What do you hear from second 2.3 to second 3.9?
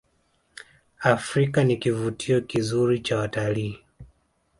kizuri cha wataliii